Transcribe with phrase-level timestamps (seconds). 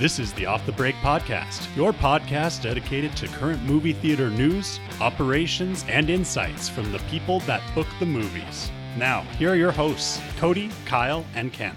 [0.00, 4.80] This is the Off the Break Podcast, your podcast dedicated to current movie theater news,
[4.98, 8.70] operations, and insights from the people that book the movies.
[8.96, 11.76] Now, here are your hosts, Codi, Kyle, and Ken.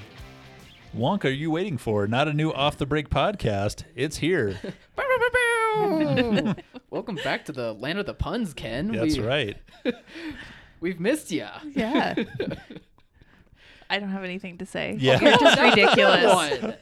[0.96, 2.08] Wonk, are you waiting for?
[2.08, 3.84] Not a new off the break podcast.
[3.94, 4.58] It's here.
[6.92, 8.94] Welcome back to the land of the puns, Ken.
[8.94, 9.58] That's we, right.
[10.80, 11.48] We've missed you.
[11.74, 12.16] Yeah.
[13.90, 14.96] I don't have anything to say.
[14.98, 15.20] Yeah.
[15.20, 16.78] You're just ridiculous.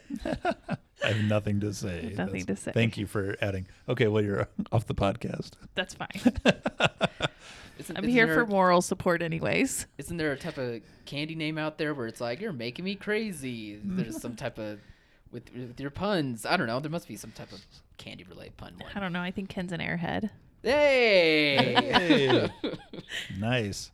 [1.02, 1.12] One.
[1.12, 2.12] I have nothing to say.
[2.16, 2.72] Nothing to say.
[2.72, 3.66] Thank you for adding.
[3.88, 5.52] Okay, well, you're off the podcast.
[5.74, 6.08] That's fine.
[7.78, 9.86] Isn't, I'm isn't here there, for moral support, anyways.
[9.98, 12.94] Isn't there a type of candy name out there where it's like you're making me
[12.94, 13.80] crazy?
[13.82, 14.78] There's some type of
[15.32, 16.46] with with your puns.
[16.46, 16.78] I don't know.
[16.78, 17.60] There must be some type of
[17.96, 19.20] candy related pun I don't know.
[19.22, 20.30] I think Ken's an airhead.
[20.62, 22.50] Hey, Hey.
[23.40, 23.90] nice.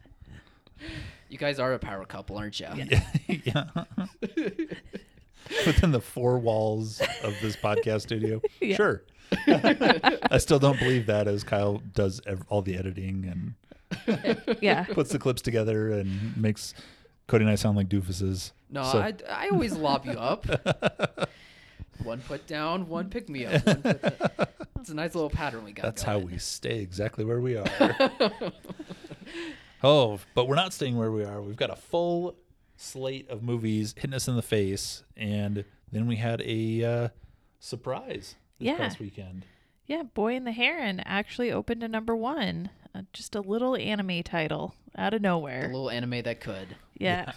[1.30, 2.66] you guys are a power couple, aren't you?
[3.45, 3.64] yeah.
[5.66, 8.41] Within the four walls of this podcast studio.
[8.60, 8.77] Yeah.
[8.77, 9.02] Sure.
[9.46, 13.55] I still don't believe that as Kyle does ev- all the editing
[14.07, 14.85] and Yeah.
[14.85, 16.74] puts the clips together and makes
[17.29, 18.52] Codi and I sound like doofuses.
[18.71, 20.46] No, So- I, I always lob you up.
[22.02, 23.65] one put down, one pick me up.
[23.66, 24.02] One put
[24.80, 25.83] it's a nice little pattern we got.
[25.83, 27.68] That's how we stay exactly where we are.
[29.83, 31.40] oh, but we're not staying where we are.
[31.43, 32.37] We've got a full
[32.79, 37.09] slate of movies hitting us in the face, and then we had a uh,
[37.59, 38.76] surprise this Yeah.
[38.76, 39.45] past weekend.
[39.87, 40.02] Yeah.
[40.04, 42.71] Boy and the Heron actually opened to number one.
[42.95, 45.65] Uh, just a little anime title out of nowhere.
[45.65, 46.76] A little anime that could.
[46.96, 47.32] Yeah.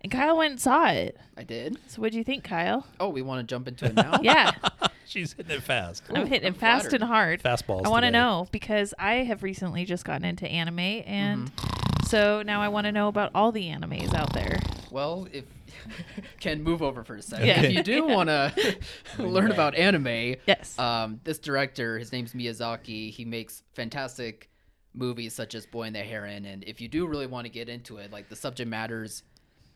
[0.00, 1.16] And Kyle went and saw it.
[1.36, 1.78] I did.
[1.86, 2.86] So what do you think, Kyle?
[2.98, 4.18] Oh, we want to jump into it now.
[4.22, 4.52] Yeah.
[5.06, 6.02] She's hitting it fast.
[6.14, 7.00] I'm hitting I'm it fast flattered.
[7.00, 7.42] and hard.
[7.42, 7.86] Fastballs.
[7.86, 11.67] I want to know because I have recently just gotten into anime, and Mm-hmm.
[12.08, 14.58] So now I want to know about all the animes out there.
[14.90, 15.44] Well, if
[16.40, 17.46] can move over for a second.
[17.46, 17.62] Yeah.
[17.62, 18.52] If you do want to
[19.18, 20.78] learn about anime, Yes.
[20.78, 23.10] um, this director, his name's Miyazaki.
[23.10, 24.50] He makes fantastic
[24.94, 26.44] movies such as Boy and the Heron.
[26.46, 29.22] And if you do really want to get into it, like the subject matters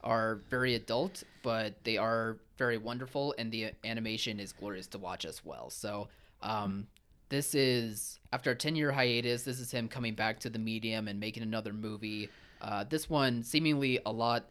[0.03, 5.25] are very adult, but they are very wonderful, and the animation is glorious to watch
[5.25, 5.71] as well.
[5.71, 6.09] So,
[6.43, 6.87] um,
[7.33, 9.43] this is after a 10 year hiatus.
[9.43, 12.29] This is him coming back to the medium and making another movie.
[12.61, 14.45] Uh, this one seemingly a lot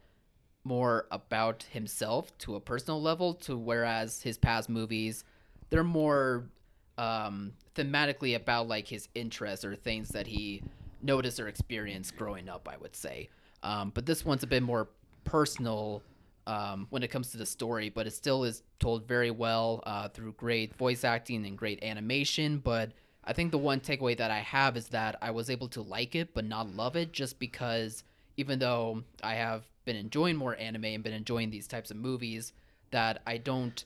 [0.63, 5.23] more about himself to a personal level to whereas his past movies
[5.69, 6.43] they're more
[6.97, 10.61] um, thematically about like his interests or things that he
[11.01, 13.27] noticed or experienced growing up i would say
[13.63, 14.87] um, but this one's a bit more
[15.23, 16.03] personal
[16.47, 20.07] um, when it comes to the story but it still is told very well uh,
[20.09, 22.91] through great voice acting and great animation but
[23.23, 26.15] i think the one takeaway that i have is that i was able to like
[26.15, 28.03] it but not love it just because
[28.37, 32.53] even though i have been enjoying more anime and been enjoying these types of movies
[32.91, 33.85] that i don't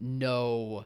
[0.00, 0.84] know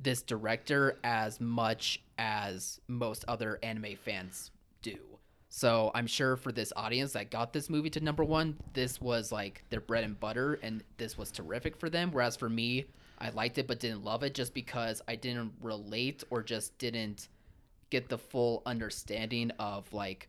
[0.00, 4.50] this director as much as most other anime fans
[4.82, 4.98] do.
[5.56, 9.30] So I'm sure for this audience that got this movie to number one, this was
[9.30, 12.10] like their bread and butter, and this was terrific for them.
[12.10, 12.86] Whereas for me,
[13.20, 17.28] I liked it but didn't love it just because I didn't relate or just didn't
[17.90, 20.28] get the full understanding of like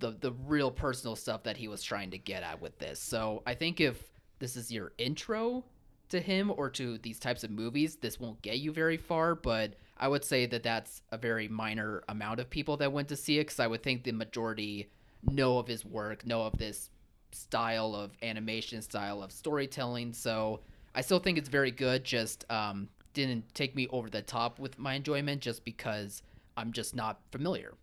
[0.00, 2.98] the the real personal stuff that he was trying to get at with this.
[2.98, 4.02] So I think if
[4.40, 5.64] this is your intro
[6.08, 9.36] to him or to these types of movies, this won't get you very far.
[9.36, 13.16] But I would say that that's a very minor amount of people that went to
[13.16, 14.88] see it because I would think the majority
[15.22, 16.88] know of his work, know of this
[17.32, 20.14] style of animation, style of storytelling.
[20.14, 20.60] So
[20.94, 22.02] I still think it's very good.
[22.02, 26.22] Just um, didn't take me over the top with my enjoyment just because
[26.56, 27.74] I'm just not familiar.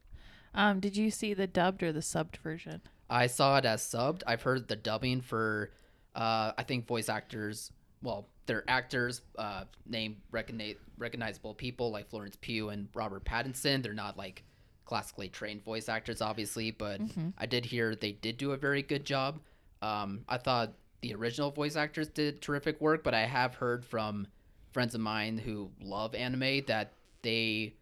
[0.55, 2.81] Um, did you see the dubbed or the subbed version?
[3.11, 4.23] I saw it as subbed.
[4.25, 5.71] I've heard the dubbing for,
[6.15, 7.71] uh, I think voice actors.
[8.01, 13.83] Well, they're actors, uh, name recogni- recognizable people like Florence Pugh and Robert Pattinson.
[13.83, 14.43] They're not like
[14.85, 16.99] classically trained voice actors, obviously, but
[17.37, 19.39] I did hear they did do a very good job.
[19.81, 24.27] Um, I thought the original voice actors did terrific work, but I have heard from
[24.71, 27.73] friends of mine who love anime that they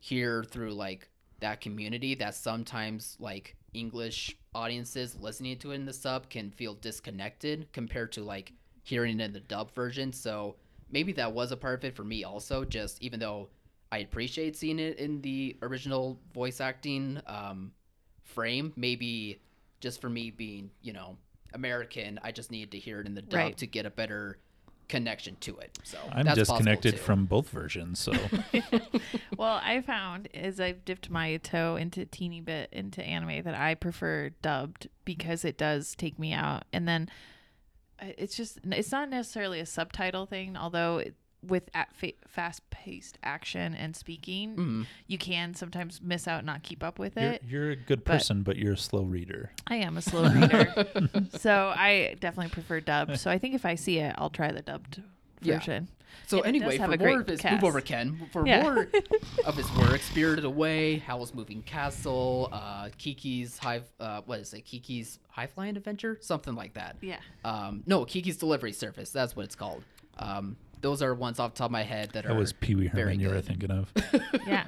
[0.00, 1.08] hear through like
[1.40, 6.74] that community that sometimes like English audiences listening to it in the sub can feel
[6.74, 8.52] disconnected compared to like
[8.86, 10.12] hearing it in the dub version.
[10.12, 10.54] So
[10.92, 12.64] maybe that was a part of it for me also.
[12.64, 13.48] Just even though
[13.90, 17.72] I appreciate seeing it in the original voice acting um,
[18.22, 19.40] frame, maybe
[19.80, 21.16] just for me being you know
[21.52, 23.56] American, I just needed to hear it in the dub Right.
[23.56, 24.38] to get a better
[24.88, 25.76] connection to it.
[25.82, 28.12] So I'm that's disconnected from both versions, so
[29.36, 33.74] Well, I found as I've dipped my toe into teeny bit into anime that I
[33.74, 36.66] prefer dubbed because it does take me out.
[36.72, 37.08] And then
[38.00, 43.74] it's just it's not necessarily a subtitle thing, although it, with at fa- fast-paced action
[43.74, 44.82] and speaking, Mm-hmm.
[45.06, 47.42] you can sometimes miss out, and not keep up with You're, it.
[47.46, 49.52] you're a good but- person, but you're a slow reader.
[49.66, 50.86] I am a slow reader,
[51.38, 53.18] so I definitely prefer dubbed.
[53.20, 55.02] So I think if I see it, I'll try the dubbed
[55.42, 55.60] Yeah.
[56.26, 57.54] So And anyway, for more of his cast.
[57.62, 58.62] move over Ken, for Yeah.
[58.62, 58.88] more
[59.44, 64.62] of his work, Spirited Away, Howl's Moving Castle, uh, Kiki's High, uh, what is it,
[64.64, 66.96] Kiki's High Flying Adventure, something like that.
[67.00, 67.18] Yeah.
[67.44, 69.10] Um, no, Kiki's Delivery Service.
[69.10, 69.82] That's what it's called.
[70.18, 72.28] Um, those are ones off the top of my head that are.
[72.28, 73.92] That was Pee Wee Herman you were thinking of.
[74.46, 74.64] Yeah.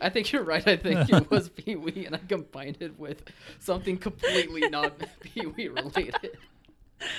[0.00, 0.66] I think you're right.
[0.66, 3.22] I think it was Pee Wee, and I combined it with
[3.58, 6.36] something completely not Pee Wee related.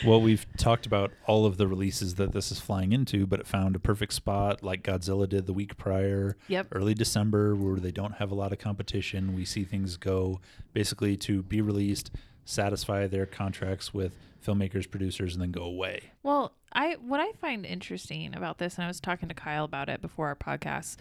[0.05, 3.47] Well, we've talked about all of the releases that this is flying into, but it
[3.47, 6.37] found a perfect spot like Godzilla did the week prior.
[6.47, 6.67] Yep.
[6.71, 9.35] Early December, where they don't have a lot of competition.
[9.35, 10.39] We see things go
[10.73, 12.11] basically to be released,
[12.45, 16.11] satisfy their contracts with filmmakers, producers, and then go away.
[16.23, 19.89] Well, I what I find interesting about this, and I was talking to Kyle about
[19.89, 20.97] it before our podcast,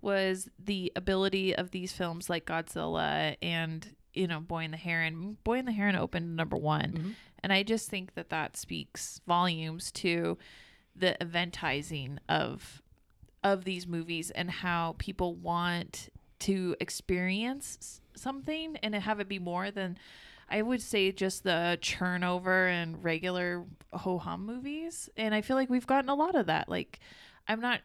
[0.00, 5.36] was the ability of these films like Godzilla and you know Boy and the Heron.
[5.44, 7.10] Boy and the Heron opened number one, mm-hmm.
[7.42, 10.38] and I just think that that speaks volumes to
[10.94, 12.82] the eventizing of
[13.44, 16.08] of these movies and how people want
[16.38, 19.96] to experience something and have it be more than
[20.48, 25.08] I would say just the churn over and regular ho hum movies.
[25.16, 26.68] And I feel like we've gotten a lot of that.
[26.68, 27.00] Like,
[27.48, 27.80] I'm not,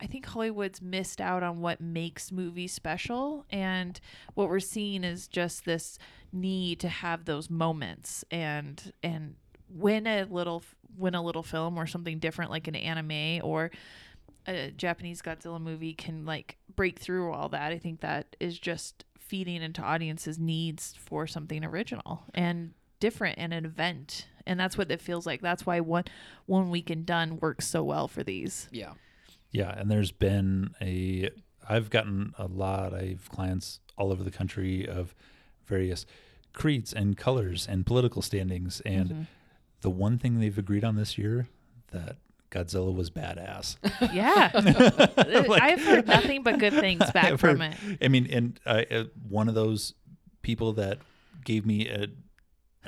[0.00, 3.46] I think Hollywood's missed out on what makes movies special.
[3.50, 4.00] And
[4.34, 5.98] what we're seeing is just this
[6.32, 9.36] need to have those moments and, and,
[9.74, 10.62] win a little
[10.96, 13.70] win a little film or something different like an anime or
[14.46, 17.72] a Japanese Godzilla movie can like break through all that.
[17.72, 23.52] I think that is just feeding into audiences' needs for something original and different and
[23.52, 24.28] an event.
[24.46, 25.40] And that's what it feels like.
[25.40, 26.04] That's why one
[26.46, 28.68] one weekend done works so well for these.
[28.70, 28.92] Yeah.
[29.54, 31.30] Yeah, and there's been a
[31.68, 35.14] I've gotten a lot of clients all over the country of
[35.64, 36.04] various
[36.52, 39.26] creeds and colors and political standings and
[39.80, 41.48] the one thing they've agreed on this year
[41.92, 42.16] that
[42.50, 43.76] Godzilla was badass.
[44.12, 44.50] Yeah.
[45.62, 47.98] I've heard nothing but good things back I've from heard- it.
[48.04, 49.94] I mean, and uh, uh, one of those
[50.42, 50.98] people that
[51.44, 52.08] gave me a,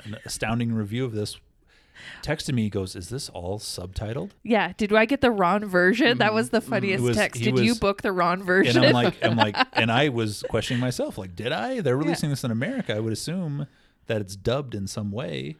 [0.03, 1.37] an astounding review of this
[2.21, 4.73] texted me goes, "Is this all subtitled?" Yeah.
[4.77, 6.17] Did I get the Ron version?
[6.17, 6.69] That was the mm-hmm.
[6.69, 7.41] funniest was- text.
[7.41, 8.77] he Did you book the Ron version?
[8.77, 11.81] And I'm like, I'm like, and I was questioning myself, like, did I?
[11.81, 12.95] They're releasing this in America.
[12.95, 13.67] I would assume
[14.07, 15.55] that it's dubbed in some way,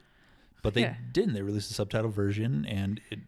[0.64, 0.96] but they Yeah.
[1.12, 1.34] didn't.
[1.34, 3.20] They released a subtitle version, and it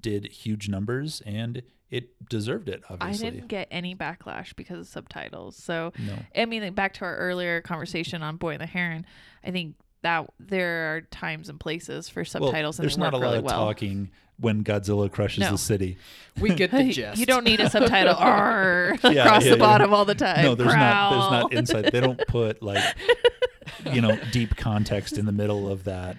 [0.00, 2.82] did huge numbers, and it deserved it.
[2.88, 5.56] Obviously i didn't get any backlash because of subtitles.
[5.56, 6.18] So, No.
[6.36, 9.04] I mean, back to our earlier conversation on Boy and the Heron,
[9.44, 13.12] I think that there are times and places for Well, subtitles and there's they not
[13.14, 13.66] a lot really of well.
[13.66, 15.50] talking when Godzilla crushes No.
[15.52, 15.98] the city.
[16.40, 17.18] We get the Hey, gist.
[17.20, 19.62] You don't need a subtitle "Arr" Yeah, across yeah, the yeah.
[19.62, 20.42] bottom all the time.
[20.44, 21.10] No, there's not.
[21.10, 21.92] There's not insight.
[21.92, 22.82] They don't put like,
[23.92, 26.16] you know, deep context in the middle of that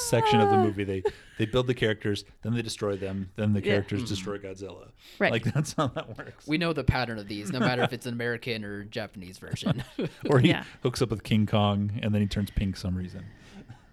[0.00, 0.62] section of the ah.
[0.64, 0.84] movie.
[0.84, 1.02] They
[1.38, 3.72] they build the characters, then they destroy them, then the Yeah.
[3.72, 4.08] characters mm-hmm.
[4.08, 4.88] destroy Godzilla.
[5.18, 5.32] Right.
[5.32, 6.46] Like that's how that works.
[6.46, 9.84] We know the pattern of these, no matter if it's an American or Japanese version.
[10.28, 10.64] or he Yeah.
[10.82, 13.24] hooks up with King Kong and then he turns pink some reason.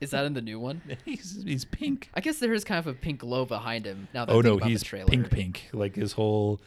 [0.02, 0.82] Is that in the new one?
[1.06, 2.10] He's he's pink.
[2.14, 4.08] I guess there is kind of a pink glow behind him.
[4.14, 5.08] Now that Oh I think no, about he's the trailer.
[5.10, 5.70] pink pink.
[5.72, 6.60] Like his whole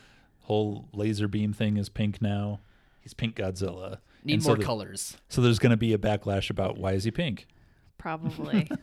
[0.42, 2.60] whole laser beam thing is pink now.
[3.02, 3.98] He's pink Godzilla.
[4.24, 5.16] Need And so more the- colors.
[5.28, 7.46] So there's going to be a backlash about why is he pink?
[7.98, 8.70] Probably.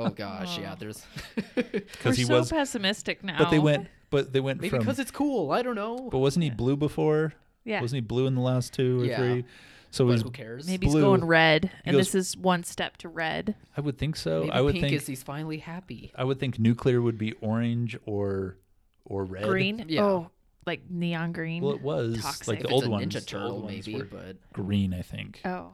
[0.00, 0.76] Oh gosh, yeah.
[0.78, 1.04] There's
[1.56, 3.36] We're Because he so was, pessimistic now.
[3.38, 4.78] but they went, but they went maybe from.
[4.78, 5.50] because it's cool.
[5.50, 6.08] I don't know.
[6.12, 7.32] But wasn't he blue before?
[7.64, 7.80] Yeah.
[7.80, 9.16] Wasn't he blue in the last two or Yeah.
[9.16, 9.44] three?
[9.90, 10.22] So But he's.
[10.22, 10.68] who cares?
[10.68, 11.02] Maybe he's blue.
[11.02, 13.56] going red, and goes- this is one step to red.
[13.76, 14.40] I would think so.
[14.42, 14.94] Maybe I would pink think.
[14.94, 16.12] is he's finally happy.
[16.14, 18.56] I would think nuclear would be orange or,
[19.04, 19.42] or red.
[19.46, 19.84] Green.
[19.88, 20.02] Yeah.
[20.04, 20.30] Oh,
[20.64, 21.64] like neon green.
[21.64, 22.46] Well, it was Toxic.
[22.46, 23.06] like If the it's old a ones.
[23.06, 24.94] Ninja the Turtle, old ones maybe, were but green.
[24.94, 25.40] I think.
[25.44, 25.72] oh,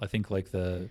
[0.00, 0.88] I think like the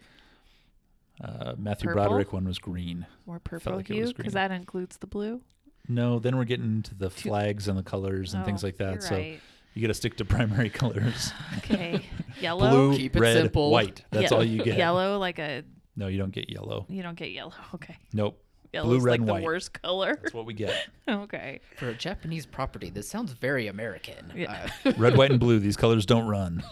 [1.24, 2.04] uh, Matthew Purple?
[2.04, 3.06] Broderick one was green.
[3.26, 5.42] more purple like hue because that includes the blue.
[5.90, 8.94] No, then we're getting into the flags and the colors and things Oh, like that.
[8.94, 9.40] you're So right.
[9.74, 11.32] you got to stick to primary colors.
[11.60, 12.06] Okay,
[12.42, 12.70] yellow.
[12.70, 13.72] Blue, Keep it red, simple.
[13.72, 14.04] white.
[14.12, 14.78] That's Ye- all you get.
[14.78, 15.64] Yellow, like a
[15.96, 16.86] No, you don't get yellow.
[16.90, 17.54] you don't get yellow.
[17.76, 18.44] Okay, Nope.
[18.74, 19.44] yellow's red, like and the white.
[19.44, 20.20] worst color.
[20.22, 20.76] That's what we get.
[21.08, 21.62] okay.
[21.78, 24.34] for a Japanese property, this sounds very American.
[24.36, 24.70] Yeah.
[24.86, 25.60] Uh, Red, white, and blue.
[25.60, 26.64] These colors don't run.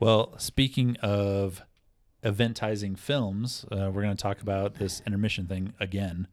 [0.00, 1.62] well, speaking of
[2.24, 6.28] eventizing films, uh, we're going to talk about this intermission thing again.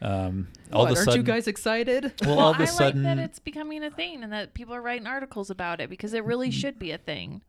[0.00, 2.12] Um, all what, of a aren't sudden, you guys excited?
[2.22, 4.52] well, Well, all of a I sudden, like that it's becoming a thing and that
[4.52, 7.42] people are writing articles about it because it really should be a thing.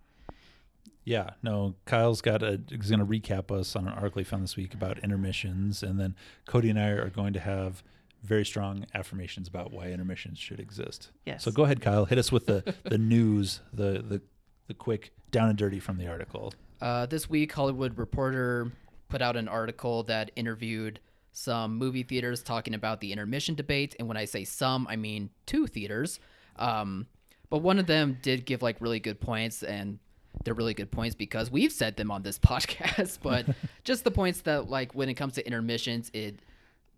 [1.03, 1.75] Yeah, no.
[1.85, 2.61] Kyle's got a.
[2.69, 5.99] He's going to recap us on an article he found this week about intermissions, and
[5.99, 6.15] then
[6.47, 7.83] Codi and I are going to have
[8.23, 11.11] very strong affirmations about why intermissions should exist.
[11.25, 11.43] Yes.
[11.43, 12.05] So go ahead, Kyle.
[12.05, 14.21] Hit us with the the news, the the
[14.67, 16.53] the quick down and dirty from the article.
[16.83, 18.69] Uh, this week, Hollywood Reporter
[19.07, 20.99] put out an article that interviewed
[21.31, 23.95] some movie theaters talking about the intermission debate.
[23.99, 26.19] And when I say some, I mean two theaters.
[26.57, 27.07] Um,
[27.49, 29.97] but one of them did give like really good points, and
[30.43, 33.19] they're really good points because we've said them on this podcast.
[33.23, 33.45] But
[33.85, 36.41] just the points that, like, when it comes to intermissions, it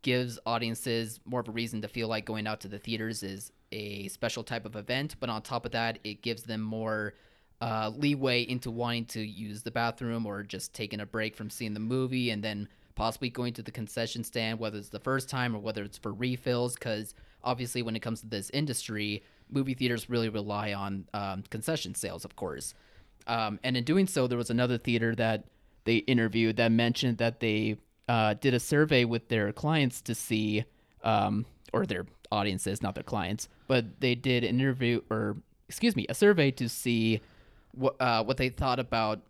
[0.01, 3.51] gives audiences more of a reason to feel like going out to the theaters is
[3.71, 5.15] a special type of event.
[5.19, 7.13] But on top of that, it gives them more
[7.65, 11.73] uh, leeway into wanting to use the bathroom or just taking a break from seeing
[11.73, 15.55] the movie and then possibly going to the concession stand, whether it's the first time
[15.55, 16.75] or whether it's for refills.
[16.75, 21.95] Because obviously, when it comes to this industry, movie theaters really rely on um, concession
[21.95, 22.75] sales, of course.
[23.25, 25.45] Um, and in doing so, there was another theater that
[25.85, 30.65] they interviewed that mentioned that they uh, did a survey with their clients to see,
[31.03, 36.05] um, or their audiences, not their clients, but they did an interview or excuse me,
[36.09, 37.21] a survey to see
[37.75, 39.21] what uh, what they thought about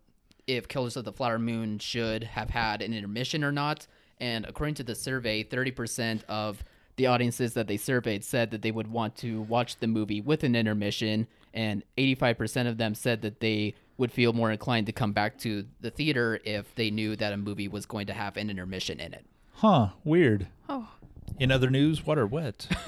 [0.48, 3.88] if Killers of the Flower Moon should have had an intermission or not.
[4.20, 6.64] And according to the survey, thirty percent of
[6.98, 10.46] the audiences that they surveyed said that they would want to watch the movie with
[10.46, 15.12] an intermission, and 85% of them said that they would feel more inclined to come
[15.12, 18.50] back to the theater if they knew that a movie was going to have an
[18.50, 19.26] intermission in it.
[19.56, 19.90] Huh?
[20.06, 20.48] Weird.
[20.70, 20.88] Oh,
[21.38, 22.66] In other news, water wet.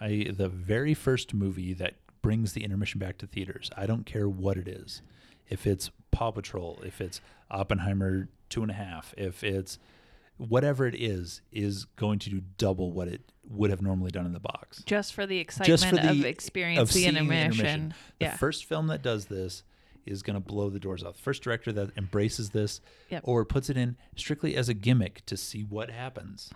[0.00, 3.70] I the very first movie that brings the intermission back to theaters.
[3.76, 5.02] I don't care what it is.
[5.48, 7.20] If it's Paw Patrol, if it's
[7.50, 9.78] Oppenheimer two and a half, if it's
[10.36, 14.32] whatever it is, is going to do double what it would have normally done in
[14.32, 14.82] the box.
[14.84, 17.94] just for the excitement Just for the of experience of the intermission.
[18.18, 18.36] The Yeah.
[18.36, 19.62] first film that does this
[20.06, 21.16] is going to blow the doors off.
[21.16, 23.22] The first director that embraces this Yep.
[23.26, 26.50] or puts it in strictly as a gimmick to see what happens.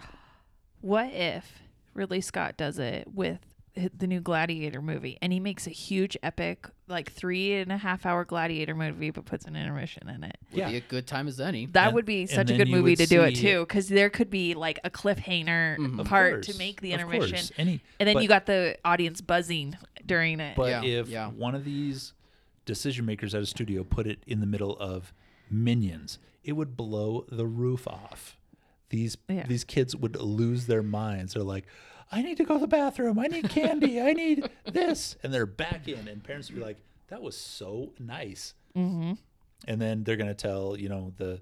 [0.80, 1.60] What if
[1.94, 3.40] Ridley Scott does it with
[3.74, 8.04] the new Gladiator movie and he makes a huge epic, like three and a half
[8.04, 10.36] hour Gladiator movie, but puts an intermission in it?
[10.50, 10.70] Would Yeah.
[10.70, 11.66] be a good time as any.
[11.66, 14.28] That And- would be such a good movie to do it too, because there could
[14.28, 16.00] be like a cliffhanger Mhm.
[16.00, 17.52] Of part to make the of intermission, course.
[17.56, 20.54] Any, and then but- you got the audience buzzing during it.
[20.54, 21.28] But Yeah, if yeah.
[21.28, 22.12] one of these
[22.66, 25.12] decision makers at a studio put it in the middle of
[25.50, 28.36] Minions, it would blow the roof off.
[28.90, 29.46] These Yeah.
[29.46, 31.32] these kids would lose their minds.
[31.34, 31.66] They're like,
[32.12, 33.18] I need to go to the bathroom.
[33.18, 34.00] I need candy.
[34.00, 36.76] I need this, and they're back in, and parents would be like,
[37.08, 39.14] "That was so nice." mm-hmm.
[39.66, 41.40] And then they're gonna tell you know the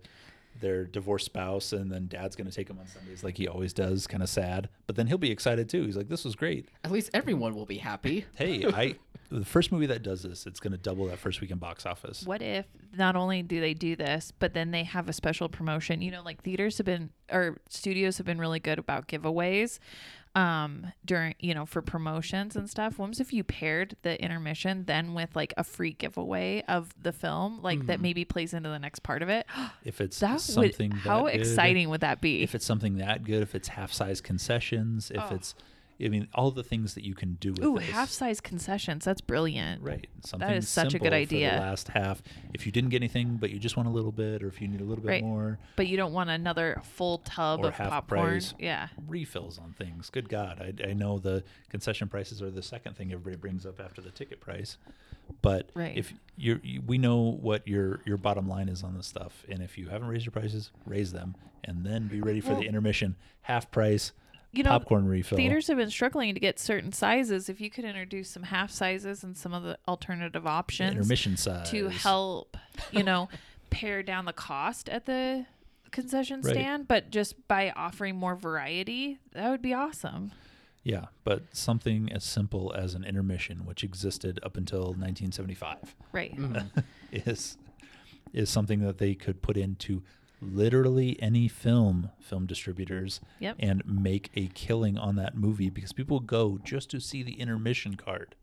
[0.60, 4.06] their divorced spouse, and then dad's gonna take them on Sundays like he always does,
[4.06, 4.68] kind of sad.
[4.86, 5.84] But then he'll be excited too.
[5.84, 8.26] He's like, "This was great." At least everyone will be happy.
[8.36, 8.96] Hey, I
[9.30, 12.24] the first movie that does this, it's going to double that first weekend box office.
[12.24, 16.02] What if not only do they do this, but then they have a special promotion?
[16.02, 19.78] You know, like theaters have been or studios have been really good about giveaways
[20.36, 25.12] um during you know for promotions and stuff what if you paired the intermission then
[25.12, 29.00] with like a free giveaway of the film like that maybe plays into the next
[29.02, 29.44] part of it?
[29.84, 32.42] If it's that something would how good, exciting would that be?
[32.42, 35.34] If it's something that good, if it's half size concessions, if Oh.
[35.34, 35.54] it's,
[36.04, 37.90] I mean, all the things that you can do with ooh this.
[37.90, 40.06] half size concessions that's brilliant Right.
[40.24, 41.50] Something is such a good idea.
[41.50, 42.22] For the last half.
[42.54, 44.68] If you didn't get anything, but you just want a little bit, or if you
[44.68, 45.22] need a little bit Right.
[45.24, 48.54] more, but you don't want another full tub Or of half popcorn price.
[48.58, 50.10] yeah refills on things.
[50.10, 50.60] Good God.
[50.60, 54.10] I, I know the concession prices are the second thing everybody brings up after the
[54.10, 54.76] ticket price.
[55.42, 55.96] But Right.
[55.96, 59.44] if you're, you, we know what your, your bottom line is on this stuff.
[59.48, 62.60] And if you haven't raised your prices, raise them and then be ready for Well-
[62.60, 64.12] the intermission, half price
[64.52, 65.36] you know popcorn refill.
[65.36, 69.22] theaters have been struggling to get certain sizes if you could introduce some half sizes
[69.22, 71.70] and some of the alternative options intermission size.
[71.70, 72.56] to help
[72.90, 73.28] you know
[73.70, 75.46] pare down the cost at the
[75.92, 76.54] concession Right.
[76.54, 80.32] stand but just by offering more variety that would be awesome
[80.82, 86.70] Yeah, but something as simple as an intermission, which existed up until 1975, right Mhm.
[87.12, 87.58] is
[88.32, 90.02] is something that they could put into
[90.40, 93.56] literally any film film distributors Yep.
[93.58, 97.96] and make a killing on that movie because people go just to see the intermission
[97.96, 98.34] card,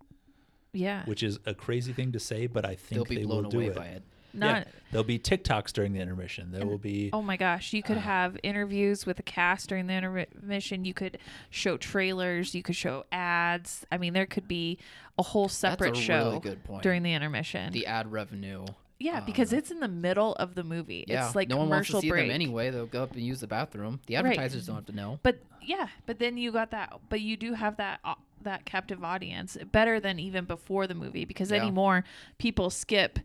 [0.73, 3.43] yeah which is a crazy thing to say, but I think They'll be they blown
[3.43, 3.75] will do away it.
[3.75, 4.03] by it.
[4.33, 6.51] Yeah, not there'll be TikToks during the intermission.
[6.51, 9.69] There And- will be Oh my gosh, you could Uh, have interviews with the cast
[9.69, 10.85] during the intermission.
[10.85, 11.17] You could
[11.49, 13.85] show trailers, you could show ads.
[13.91, 14.77] I mean, there could be
[15.17, 16.83] a whole separate That's a show really good point.
[16.83, 17.73] during the intermission.
[17.73, 18.65] the ad revenue.
[18.99, 21.05] Yeah, um, because it's in the middle of the movie.
[21.07, 22.27] Yeah, it's like no one wants commercial to see break.
[22.27, 22.69] them anyway.
[22.71, 23.99] They'll go up and use the bathroom.
[24.07, 24.25] The Right.
[24.25, 25.19] advertisers don't have to know.
[25.23, 26.93] But yeah, but then you got that.
[27.09, 31.25] But you do have that uh, that captive audience better than even before the movie
[31.25, 31.57] because Yeah.
[31.61, 32.03] anymore
[32.37, 33.19] people skip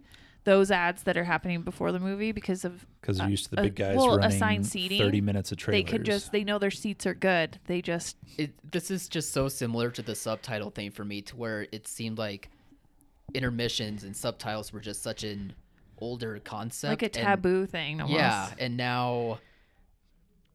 [0.44, 3.50] those ads that are happening before the movie because of because they're uh, used to
[3.52, 4.98] the uh, big guys well, running assigned seating.
[4.98, 5.84] 30 minutes of trailers.
[5.84, 7.58] they can just they know their seats are good.
[7.66, 11.36] They just it, this is just so similar to the subtitle thing for me to
[11.36, 12.50] where it seemed like
[13.34, 15.54] intermissions and subtitles were just such an
[16.02, 18.18] older concept like a and- taboo thing almost.
[18.18, 19.38] yeah and now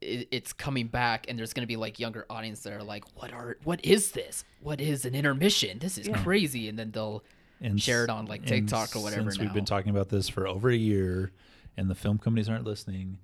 [0.02, 3.04] it, it's coming back and there's going to be like younger audience that are like
[3.16, 6.22] what are what is this what is an intermission this is Yeah.
[6.22, 7.24] crazy and then they'll
[7.60, 10.46] and share it on, like, TikTok or whatever Since we've been talking about this for
[10.48, 11.32] over a year,
[11.76, 13.18] and the film companies aren't listening,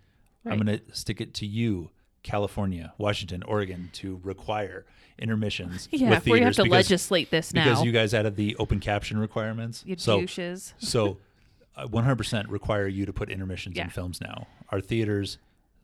[0.44, 1.92] I'm going to stick it to you,
[2.24, 4.86] California, Washington, Oregon, to require
[5.20, 7.66] intermissions Yeah, with if we have theaters to because, legislate this now.
[7.66, 9.84] because you guys added the open caption requirements.
[9.86, 10.74] you so, douches.
[10.80, 11.18] so,
[11.76, 13.86] Uh, 100% require you to put intermissions Yeah.
[13.86, 14.48] in films now.
[14.70, 15.38] Our theaters,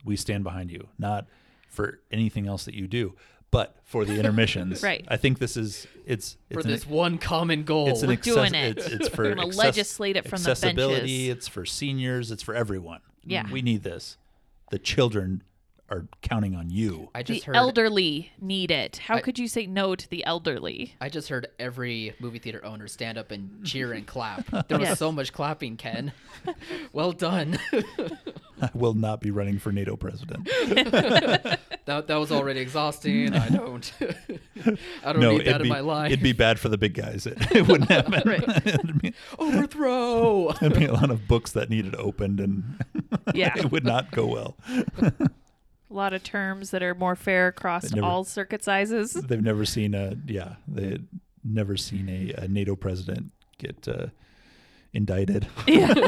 [0.05, 1.25] we stand behind you, not
[1.67, 3.15] for anything else that you do,
[3.51, 4.83] but for the intermissions.
[4.83, 5.03] Right.
[5.07, 8.13] I think this is it's for it's an- this one common goal it's an We're
[8.13, 8.77] access- doing it.
[8.77, 10.99] It's, it's for We're access- legislate it from the accessibility.
[11.27, 11.37] benches.
[11.37, 12.29] It's for seniors.
[12.31, 13.01] It's for everyone.
[13.25, 13.49] Yeah.
[13.51, 14.17] we need this.
[14.71, 15.41] The children
[15.91, 17.09] are counting on you.
[17.15, 18.97] i The just heard elderly need it.
[18.97, 20.95] How I- could you say no to the elderly?
[21.01, 24.45] I just heard every movie theater owner stand up and cheer and clap.
[24.67, 24.99] There was Yes.
[24.99, 26.11] so much clapping, Ken.
[26.93, 27.59] well done.
[28.61, 30.43] I will not be running for NATO president.
[30.45, 33.33] that that was already exhausting.
[33.33, 33.91] I don't.
[35.03, 36.11] I don't no, need that be in my life.
[36.11, 37.25] it'd be bad for the big guys.
[37.25, 38.21] It, it wouldn't happen.
[38.25, 38.67] Right.
[38.67, 40.51] it'd, be, overthrow.
[40.59, 42.83] There'd be a lot of books that needed opened, and
[43.33, 43.53] Yeah.
[43.57, 44.57] it would not go well.
[45.89, 49.13] A lot of terms that are more fair across never- all circuit sizes.
[49.27, 50.55] They've never seen a yeah.
[50.67, 51.07] They had
[51.43, 54.07] never seen a, a NATO president get uh,
[54.93, 55.47] indicted.
[55.67, 55.93] Yeah.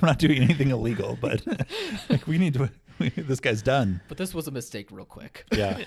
[0.00, 1.44] We're not doing anything illegal, but
[2.08, 2.70] like we need to.
[2.98, 4.00] this guy's done.
[4.08, 5.44] But this was a mistake, real quick.
[5.52, 5.82] Yeah.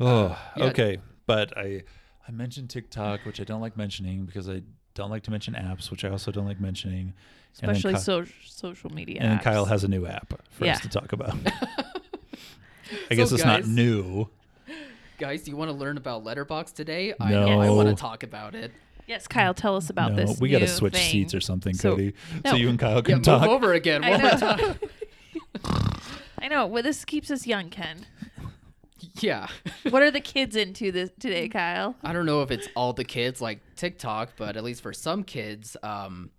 [0.00, 0.64] oh, yeah.
[0.64, 0.98] okay.
[1.26, 1.82] But I
[2.26, 4.62] I mentioned TikTok, which I don't like mentioning because I
[4.94, 7.14] don't like to mention apps, which I also don't like mentioning.
[7.60, 9.20] And then Especially Ky- so, social media.
[9.20, 9.42] And then apps.
[9.42, 10.72] Kyle has a new app for Yeah.
[10.74, 11.34] us to talk about.
[11.46, 11.54] I
[13.10, 14.28] So, guess it's not new.
[15.18, 17.14] Guys, do you want to learn about Letterboxd today?
[17.20, 18.72] I know I want to talk about it.
[19.06, 20.40] Yes, Kyle, tell us about no, this.
[20.40, 21.10] we got to switch thing.
[21.10, 22.14] seats or something, So- Codi,
[22.46, 23.48] so you and Kyle Yeah, can move talk.
[23.48, 24.36] over again I one more know.
[24.38, 24.78] time.
[26.38, 26.66] I know.
[26.66, 28.06] Well, this keeps us young, Ken.
[29.20, 29.46] yeah.
[29.90, 31.94] What are the kids into this today, Kyle?
[32.02, 35.22] I don't know if it's all the kids like TikTok, but at least for some
[35.24, 36.30] kids, um,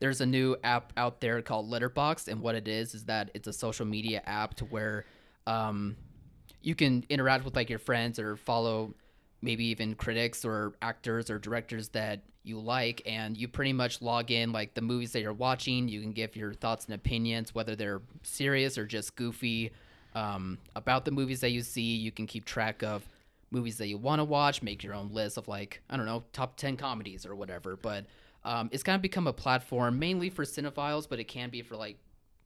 [0.00, 3.46] there's a new app out there called Letterboxd, and what it is is that it's
[3.46, 5.04] a social media app to where
[5.46, 5.96] um,
[6.62, 8.94] you can interact with like your friends or follow
[9.42, 14.30] maybe even critics or actors or directors that you like and you pretty much log
[14.30, 15.88] in like the movies that you're watching.
[15.88, 19.72] You can give your thoughts and opinions whether they're serious or just goofy
[20.14, 21.96] um, about the movies that you see.
[21.96, 23.06] You can keep track of
[23.50, 26.22] movies that you want to watch make your own list of like i don't know
[26.32, 27.76] top 10 comedies or whatever.
[27.76, 28.06] But
[28.44, 31.76] um, it's kind of become a platform mainly for cinephiles but it can be for
[31.76, 31.96] like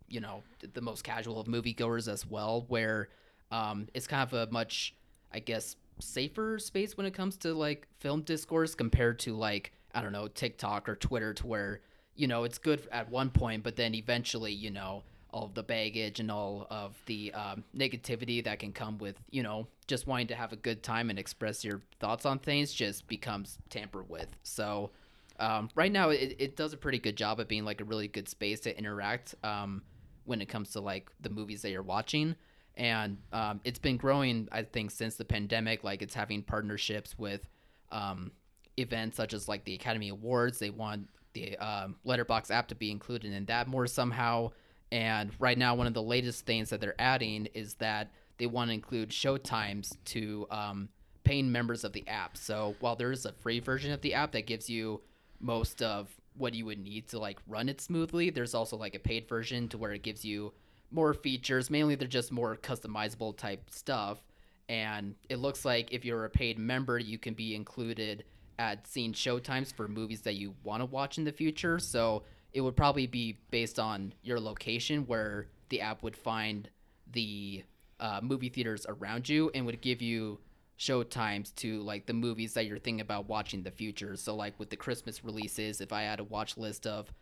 [0.09, 0.43] you know
[0.75, 3.09] the most casual of moviegoers as well where
[3.51, 4.95] um, it's kind of a much
[5.33, 10.03] i guess safer space when it comes to like film discourse compared to like i
[10.03, 11.81] don't know tiktok or twitter to where
[12.17, 15.63] you know it's good at one point but then eventually you know all of the
[15.63, 20.27] baggage and all of the um, negativity that can come with you know just wanting
[20.29, 24.29] to have a good time and express your thoughts on things just becomes tampered with.
[24.43, 24.91] So
[25.40, 28.09] um, right now it, it does a pretty good job of being like a really
[28.09, 29.83] good space to interact um,
[30.25, 32.35] when it comes to like the movies that you're watching.
[32.77, 35.85] And um, it's been growing i think since the pandemic.
[35.85, 37.49] Like it's having partnerships with
[37.92, 38.33] um,
[38.77, 40.59] events such as like the academy awards.
[40.59, 44.51] They want the um, Letterboxd app to be included in that more somehow.
[44.92, 48.70] And right now one of the latest things that they're adding is that they want
[48.70, 50.88] to include show times to um,
[51.25, 52.37] paying members of the app.
[52.37, 55.01] So while there is a free version of the app that gives you
[55.40, 58.99] most of what you would need to like run it smoothly there's also like a
[58.99, 60.53] paid version to where it gives you
[60.94, 61.68] more features.
[61.70, 64.23] Mainly, they're just more customizable type stuff.
[64.68, 68.25] And it looks like if you're a paid member, you can be included
[68.59, 71.79] at seeing showtimes for movies that you want to watch in the future.
[71.79, 76.70] So it would probably be based on your location where the app would find
[77.12, 77.64] the
[78.01, 80.38] uh, movie theaters around you and would give you
[80.77, 84.17] show times to like the movies that you're thinking about watching in the future.
[84.17, 87.13] So like with the Christmas releases, if I had a watch list of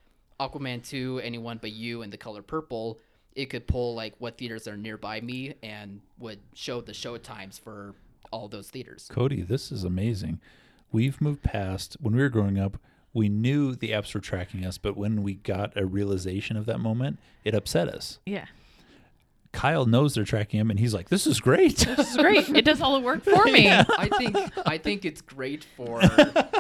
[0.41, 2.99] Aquaman 2, Anyone But You, and The Color Purple,
[3.35, 7.59] it could pull like what theaters are nearby me and would show the show times
[7.59, 7.95] for
[8.31, 9.11] all those theaters.
[9.12, 10.41] Codi, this is amazing.
[10.91, 12.79] We've moved past when we were growing up.
[13.15, 16.81] We knew the apps were tracking us, but when we got a realization of that
[16.81, 18.19] moment, it upset us.
[18.25, 18.47] Yeah.
[19.53, 22.49] Kyle knows they're tracking him, and he's like, "This is great." This is great.
[22.51, 23.69] it does all the work for me.
[23.69, 24.37] I think
[24.67, 26.01] I think it's great for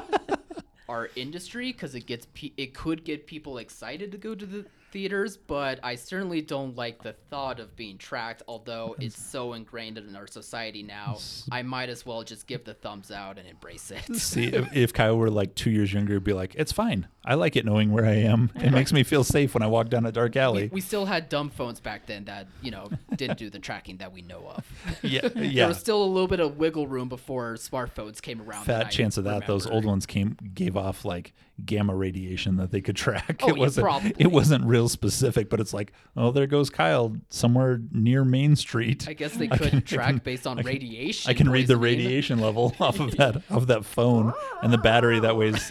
[0.88, 4.66] our industry because it gets pe- it could get people excited to go to the
[4.92, 8.42] theaters, but I certainly don't like the thought of being tracked.
[8.46, 11.16] Although it's so ingrained in our society now,
[11.50, 14.14] I might as well just give the thumbs out and embrace it.
[14.16, 17.08] See, if, if Kyle were like two years younger, he'd be like, "It's fine.
[17.24, 18.50] I like it knowing where I am.
[18.56, 21.28] It makes me feel safe when I walk down a dark alley." We still had
[21.28, 24.66] dumb phones back then that you know didn't do the tracking that we know of.
[25.02, 25.62] yeah, yeah.
[25.62, 28.64] There was still a little bit of wiggle room before smartphones came around.
[28.64, 29.46] Fat chance of that.
[29.46, 31.32] Those old ones came gave off like
[31.64, 33.40] gamma radiation that they could track.
[33.42, 33.84] Oh, it yeah, wasn't.
[33.84, 34.14] probably.
[34.18, 39.06] It wasn't real specific, but it's like, oh, there goes Kyle somewhere near Main Street.
[39.08, 41.30] I guess they could can- track based on radiation.
[41.30, 44.32] I can read the radiation level off of that of that phone
[44.62, 45.70] and the battery that weighs,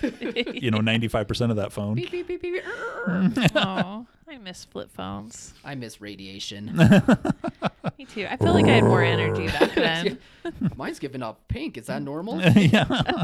[0.54, 1.96] you know, ninety five percent of that phone.
[1.96, 2.64] Beep, beep, beep, beep, beep.
[3.56, 5.54] oh, I miss flip phones.
[5.66, 6.76] I miss radiation.
[7.98, 8.28] Me too.
[8.30, 10.20] I feel like I had more energy back then.
[10.76, 11.78] Mine's giving off pink.
[11.78, 12.42] Is that normal?
[12.42, 13.24] yeah.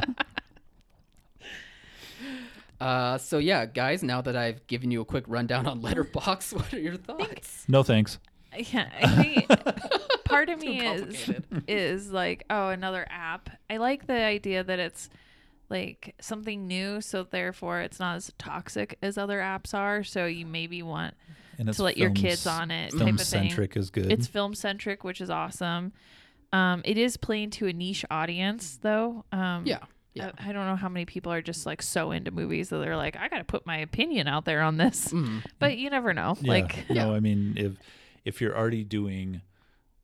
[2.80, 4.04] Uh, so yeah, guys.
[4.04, 7.66] Now that I've given you a quick rundown on Letterboxd, what are your thoughts?
[7.68, 8.20] No thanks.
[8.56, 11.32] Yeah, I think part of me is
[11.68, 13.50] is like, oh, another app.
[13.70, 15.10] I like the idea that it's
[15.70, 20.04] like something new, so therefore it's not as toxic as other apps are.
[20.04, 21.14] So you maybe want
[21.60, 23.50] And to let your kids on it type Film of thing.
[23.50, 24.12] centric is good.
[24.12, 25.94] It's film centric, which is awesome.
[26.54, 29.26] Um, it is playing to a niche audience, though.
[29.34, 29.80] Um, Yeah,
[30.14, 30.32] yeah.
[30.40, 32.96] I, I don't know how many people are just like so into movies that they're
[32.96, 35.10] like, I got to put my opinion out there on this.
[35.10, 35.44] Mhm.
[35.60, 36.38] But you never know.
[36.40, 36.50] Yeah.
[36.50, 37.74] Like, no, I mean if
[38.24, 39.42] if you're already doing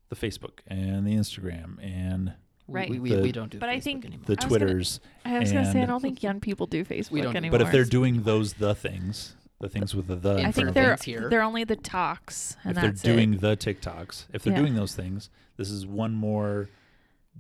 [0.10, 2.34] the Facebook and the Instagram and
[2.68, 2.90] Right.
[2.90, 4.26] We, we, The- we don't do But Facebook I think- anymore.
[4.26, 6.86] the I was gonna- Twitters, I was gonna say, I don't think young people do
[6.86, 7.60] Facebook don't anymore.
[7.60, 10.98] but if they're doing those the things, the things with the the, I think they're
[11.04, 11.28] here.
[11.30, 13.42] they're only the talks, and if they're doing it.
[13.42, 14.60] the TikToks, if they're Yeah.
[14.60, 16.70] doing those things, this is one more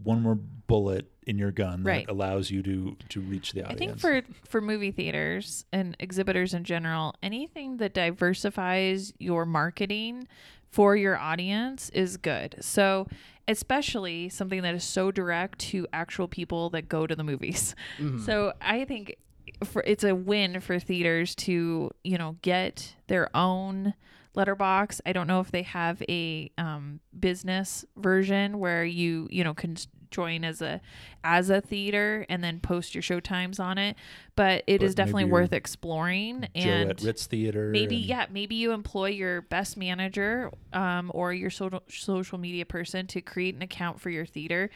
[0.02, 2.08] one more bullet in your gun Right.
[2.08, 3.82] that allows you to to reach the audience.
[3.82, 10.28] I think for for movie theaters and exhibitors in general, anything that diversifies your marketing
[10.70, 12.56] for your audience is good.
[12.62, 13.08] So,
[13.47, 17.75] especially something that is so direct to actual people that go to the movies.
[17.99, 18.19] Mhm.
[18.25, 19.17] So, I think
[19.63, 23.93] for it's a win for theaters to, you know, get their own
[24.36, 25.01] Letterboxd.
[25.06, 29.75] I don't know if they have a um, business version where you, you know, can
[30.13, 30.80] join as a
[31.23, 33.95] as a theater and then post your show times on it,
[34.36, 37.69] but it is But definitely worth exploring Joe and at Ritz Theater.
[37.71, 42.65] maybe and- yeah maybe you employ your best manager um, or your social social media
[42.65, 44.69] person to create an account for your theater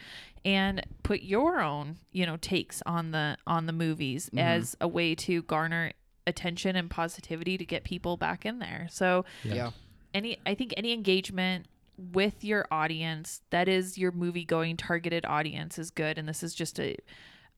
[0.44, 5.14] and put your own you know takes on the on the movies as a way
[5.14, 5.92] to garner
[6.26, 9.54] attention and positivity to get people back in there so Yeah.
[9.54, 9.70] yeah.
[10.14, 11.66] any i think any engagement
[11.98, 16.54] with your audience that is your movie going targeted audience is good and this is
[16.54, 16.96] just a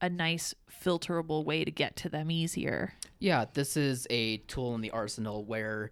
[0.01, 4.81] a nice filterable way to get to them easier Yeah, this is a tool in
[4.81, 5.91] the arsenal where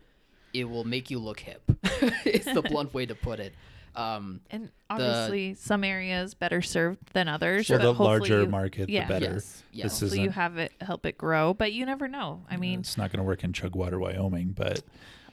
[0.53, 1.61] it will make you look hip.
[2.25, 3.53] it's the blunt way to put it.
[3.95, 7.69] Um, And obviously, some areas better served than others.
[7.69, 9.05] Well, but the larger you, market, yeah.
[9.05, 9.33] the better.
[9.33, 9.83] Yes, yes.
[9.83, 11.53] This Hopefully, you have it help it grow.
[11.53, 12.43] But you never know.
[12.49, 14.81] I mean, it's not going to work in Chugwater, Wyoming, but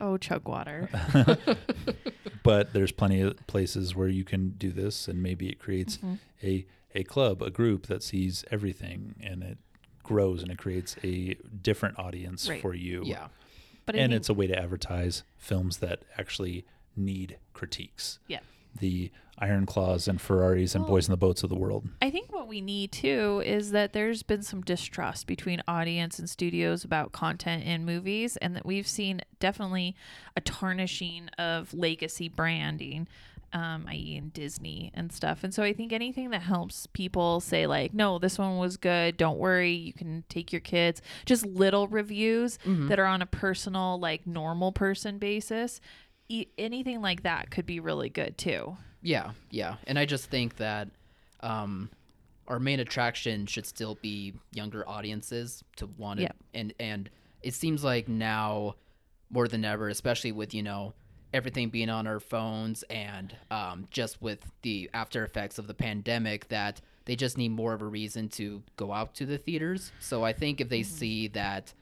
[0.01, 0.89] oh, chug water.
[2.43, 6.15] but there's plenty of places where you can do this, and maybe it creates Mm-hmm.
[6.43, 9.59] a a club, a group that sees everything, and it
[10.03, 12.63] grows and it creates a different audience Right.
[12.63, 13.03] for you.
[13.05, 13.29] yeah.
[13.85, 16.65] But I and it's a way to advertise films that actually
[16.97, 18.19] need critiques.
[18.29, 18.39] yeah.
[18.79, 21.87] The Iron Claws and Ferraris and Well- Boys in the Boats of the world.
[22.01, 26.29] I think what we need too is that there's been some distrust between audience and
[26.31, 29.95] studios about content in movies, and that we've seen definitely
[30.37, 33.09] a tarnishing of legacy branding,
[33.53, 35.45] um, i.e., in Disney and stuff.
[35.45, 39.17] And so I think anything that helps people say, like, no, this one was good,
[39.19, 43.99] don't worry, you can take your kids, just little reviews that are on a personal,
[44.01, 45.81] like, normal person basis.
[46.29, 48.77] E- anything like that could be really good too.
[49.03, 49.77] Yeah, yeah.
[49.87, 50.89] And I just think that
[51.41, 51.91] um,
[52.49, 56.23] our main attraction should still be younger audiences to want it.
[56.25, 56.61] Yeah.
[56.61, 57.11] And and
[57.43, 58.75] it seems like now
[59.31, 60.95] more than ever, especially with you know
[61.33, 66.49] everything being on our phones and um, just with the after effects of the pandemic,
[66.49, 69.93] that they just need more of a reason to go out to the theaters.
[70.01, 71.73] So I think if they see that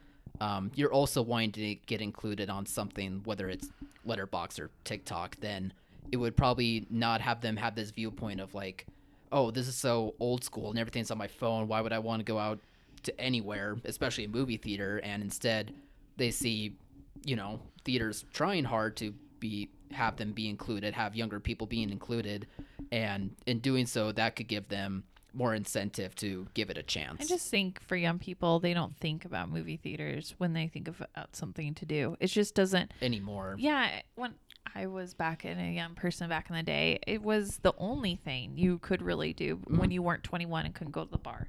[0.40, 3.68] um, you're also wanting to get included on something, whether it's
[4.06, 5.72] Letterboxd or TikTok, then
[6.12, 8.86] it would probably not have them have this viewpoint of like,
[9.32, 11.68] oh, this is so old school and everything's on my phone.
[11.68, 12.58] Why would I want to go out
[13.04, 15.00] to anywhere, especially a movie theater?
[15.02, 15.72] And instead,
[16.16, 16.76] they see,
[17.24, 21.90] you know, theaters trying hard to be have them be included, have younger people being
[21.90, 22.46] included,
[22.90, 27.22] and in doing so, that could give them more incentive to give it a chance.
[27.22, 30.88] I just think for young people, they don't think about movie theaters when they think
[30.88, 32.16] about uh, something to do.
[32.20, 32.92] It just doesn't.
[33.02, 33.56] anymore.
[33.58, 34.34] Yeah, when
[34.74, 38.16] I was back in a young person back in the day, it was the only
[38.16, 39.78] thing you could really do mm-hmm.
[39.78, 41.48] when you weren't 21 and couldn't go to the bar.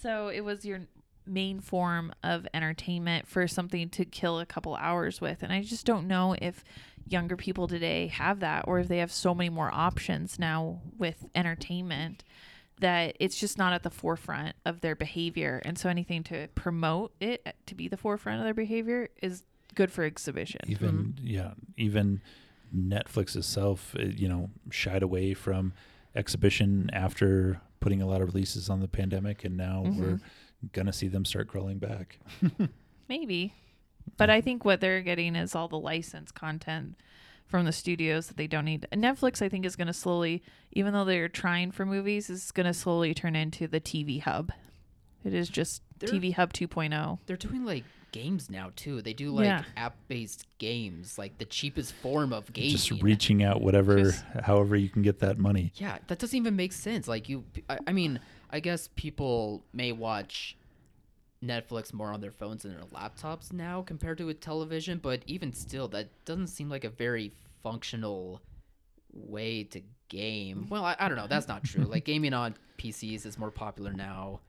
[0.00, 0.80] So it was your
[1.26, 5.42] main form of entertainment for something to kill a couple hours with.
[5.42, 6.64] And I just don't know if
[7.06, 11.26] younger people today have that or if they have so many more options now with
[11.34, 12.24] entertainment
[12.80, 15.60] that it's just not at the forefront of their behavior.
[15.64, 19.42] And so anything to promote it to be the forefront of their behavior is
[19.74, 20.60] good for exhibition.
[20.66, 22.20] even yeah even
[22.76, 25.72] netflix itself uh, you know shied away from
[26.16, 30.18] exhibition after putting a lot of releases on the pandemic and now we're
[30.72, 32.18] gonna see them start crawling back
[33.08, 33.54] Maybe.
[34.16, 36.96] But I think what they're getting is all the licensed content
[37.50, 38.86] from the studios that they don't need.
[38.92, 42.66] Netflix, I think, is going to slowly, even though they're trying for movies, is going
[42.66, 44.52] to slowly turn into the TV hub.
[45.24, 46.58] It is just They're- TV Hub oh.
[46.58, 47.18] 2.0.
[47.26, 49.02] They're doing like games now too.
[49.02, 49.64] They do like Yeah.
[49.76, 52.70] app-based games, like the cheapest form of gaming.
[52.70, 56.56] just reaching out whatever Just- however you can get that money Yeah, that doesn't even
[56.56, 57.06] make sense.
[57.06, 58.18] Like you, I, I mean,
[58.50, 60.56] I guess people may watch
[61.44, 65.52] Netflix more on their phones and their laptops now compared to a television, but even
[65.52, 68.42] still, that doesn't seem like a very functional
[69.12, 70.66] way to game.
[70.68, 71.26] Well, I, I don't know.
[71.26, 71.84] That's not true.
[71.84, 74.40] like gaming on PCs is more popular now.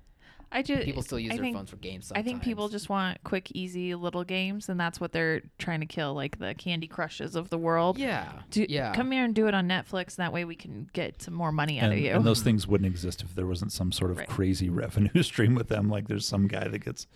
[0.53, 2.07] I just People still use I their think, phones for games.
[2.07, 2.25] Sometimes.
[2.25, 5.85] I think people just want quick, easy little games, and that's what they're trying to
[5.85, 7.97] kill, like the Candy Crushes of the world.
[7.97, 8.93] yeah, Do, yeah.
[8.93, 10.17] Come here and do it on Netflix.
[10.17, 12.11] That way we can get some more money out and, of you.
[12.11, 14.27] and those things wouldn't exist if there wasn't some sort of Right.
[14.27, 17.07] crazy revenue stream with them like there's some guy that gets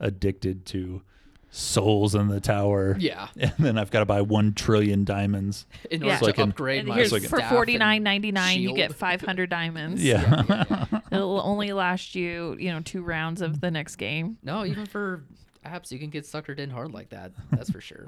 [0.00, 1.02] addicted to
[1.50, 6.00] souls in the tower yeah, and then i've got to buy one trillion diamonds in
[6.00, 6.12] Yeah.
[6.14, 8.02] order So I to can- upgrade and my here's like for staff forty and nine
[8.04, 10.02] ninety nine, you get five hundred diamonds.
[10.04, 14.38] yeah, It'll only last you, you know, two rounds of the next game.
[14.44, 15.24] No, even for
[15.66, 17.32] apps, you can get suckered in hard like that.
[17.50, 18.06] That's for sure.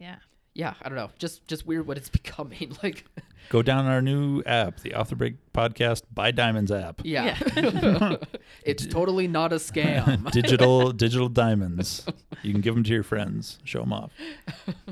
[0.00, 0.16] Yeah.
[0.54, 1.10] Yeah, I don't know.
[1.18, 2.76] Just just weird what it's becoming.
[2.82, 3.04] Like,
[3.48, 7.36] go down our new app the Off the break podcast buy diamonds app yeah,
[8.64, 10.30] it's totally not a scam.
[10.30, 12.06] digital digital diamonds
[12.42, 14.12] you can give them to your friends show them off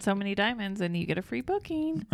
[0.01, 2.05] So many diamonds and you get a free booking.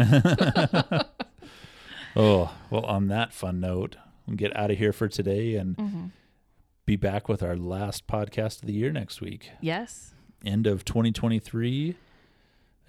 [2.14, 6.06] oh well on that fun note we'll get out of here for today and Mm-hmm.
[6.84, 10.14] be back with our last podcast of the year next week Yes.
[10.44, 11.96] end of 2023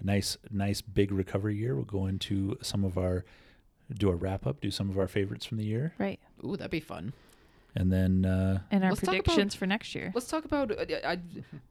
[0.00, 3.24] a nice nice big recovery year we'll go into some of our
[3.92, 6.20] do a wrap up do some of our favorites from the year Right.
[6.44, 7.12] Ooh, that'd be fun.
[7.76, 10.10] And then uh And our Let's talk about- predictions for next year.
[10.14, 10.70] Let's talk about.
[10.72, 11.18] Uh, I,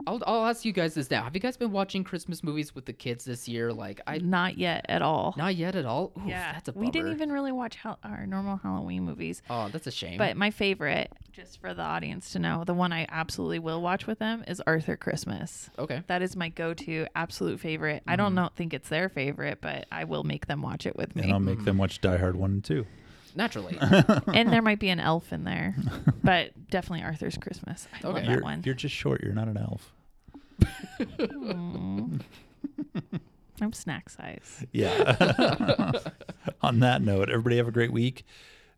[0.05, 1.23] I'll I'll ask you guys this now.
[1.23, 3.73] Have you guys been watching Christmas movies with the kids this year?
[3.73, 5.33] Like, I Not yet at all.
[5.37, 6.11] not yet at all.
[6.17, 6.53] Oof, yeah.
[6.53, 9.41] that's a we didn't even really watch hal- our normal Halloween movies.
[9.49, 10.17] Oh, that's a shame.
[10.17, 14.07] But my favorite, just for the audience to know, the one I absolutely will watch
[14.07, 15.69] with them is Arthur Christmas.
[15.77, 16.03] okay.
[16.07, 18.03] That is my go-to absolute favorite.
[18.07, 21.15] I don't know think it's their favorite, but I will make them watch it with
[21.15, 21.23] me.
[21.23, 22.85] and i'll make them watch die hard 1 and 2
[23.37, 23.77] Naturally.
[24.33, 25.75] and there might be an elf in there,
[26.23, 27.87] but definitely Arthur's Christmas.
[27.93, 28.25] I love Okay.
[28.25, 28.63] that you're, one.
[28.65, 29.93] you're just short you're not an elf
[30.99, 32.21] Mm.
[33.61, 34.65] I'm snack size.
[34.71, 35.91] Yeah.
[36.61, 38.25] On that note, everybody have a great week.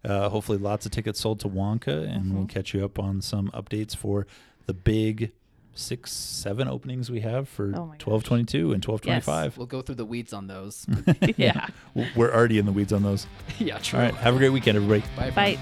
[0.03, 2.49] Uh, hopefully, lots of tickets sold to Wonka, and we'll Mhm.
[2.49, 4.25] catch you up on some updates for
[4.65, 5.31] the big
[5.79, 7.97] six, seven openings we have for Oh my gosh.
[7.99, 9.57] twelve twenty two and twelve twenty five.
[9.57, 10.85] we'll go through the weeds on those.
[11.37, 11.67] yeah.
[12.15, 13.25] We're already in the weeds on those.
[13.59, 13.99] yeah, true.
[13.99, 14.13] All right.
[14.15, 15.03] Have a great weekend, everybody.
[15.15, 15.31] Bye.
[15.31, 15.59] Bye.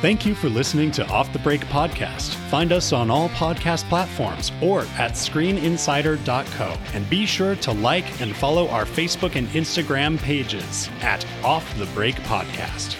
[0.00, 2.34] Thank you for listening to Off the Break Podcast.
[2.50, 6.76] Find us on all podcast platforms or at screeninsider.co.
[6.92, 11.86] And be sure to like and follow our Facebook and Instagram pages at Off the
[11.94, 12.96] Break Podcast.